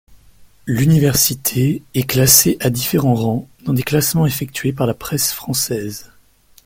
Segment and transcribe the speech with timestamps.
[0.65, 6.09] L'université est classée à différents rangs dans des classements effectués par la presse française.